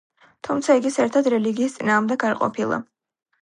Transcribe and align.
თუმცა 0.45 0.77
იგი 0.79 0.91
საერთოდ 0.95 1.29
რელიგიის 1.33 1.77
წინააღმდეგი 1.77 2.29
არ 2.31 2.41
ყოფილა. 2.41 2.81